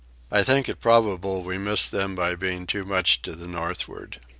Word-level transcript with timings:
I 0.31 0.41
think 0.41 0.67
it 0.67 0.79
probable 0.81 1.43
we 1.43 1.59
missed 1.59 1.91
them 1.91 2.15
by 2.15 2.33
being 2.33 2.65
too 2.65 2.85
much 2.85 3.21
to 3.21 3.35
the 3.35 3.45
northward.) 3.45 4.19